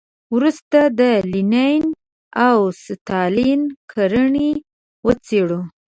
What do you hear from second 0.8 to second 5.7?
د لینین او ستالین کړنې وڅېړو.